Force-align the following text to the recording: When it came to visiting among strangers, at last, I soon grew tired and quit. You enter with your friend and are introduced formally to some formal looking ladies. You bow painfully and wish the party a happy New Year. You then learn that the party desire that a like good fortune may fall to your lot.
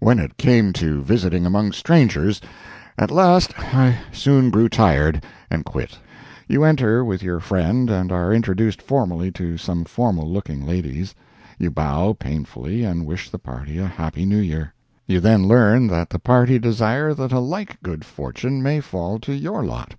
When 0.00 0.18
it 0.18 0.38
came 0.38 0.72
to 0.80 1.02
visiting 1.02 1.44
among 1.44 1.72
strangers, 1.72 2.40
at 2.96 3.10
last, 3.10 3.52
I 3.58 3.98
soon 4.12 4.48
grew 4.48 4.66
tired 4.66 5.22
and 5.50 5.62
quit. 5.62 5.98
You 6.48 6.64
enter 6.64 7.04
with 7.04 7.22
your 7.22 7.38
friend 7.38 7.90
and 7.90 8.10
are 8.10 8.32
introduced 8.32 8.80
formally 8.80 9.30
to 9.32 9.58
some 9.58 9.84
formal 9.84 10.26
looking 10.26 10.64
ladies. 10.64 11.14
You 11.58 11.70
bow 11.70 12.14
painfully 12.18 12.82
and 12.82 13.04
wish 13.04 13.28
the 13.28 13.38
party 13.38 13.76
a 13.76 13.86
happy 13.86 14.24
New 14.24 14.40
Year. 14.40 14.72
You 15.06 15.20
then 15.20 15.46
learn 15.46 15.88
that 15.88 16.08
the 16.08 16.18
party 16.18 16.58
desire 16.58 17.12
that 17.12 17.32
a 17.32 17.38
like 17.38 17.76
good 17.82 18.06
fortune 18.06 18.62
may 18.62 18.80
fall 18.80 19.18
to 19.18 19.34
your 19.34 19.66
lot. 19.66 19.96